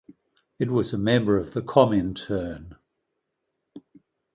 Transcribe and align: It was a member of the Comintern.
It 0.57 0.71
was 0.71 0.93
a 0.93 0.97
member 0.97 1.37
of 1.37 1.53
the 1.53 1.61
Comintern. 1.61 2.75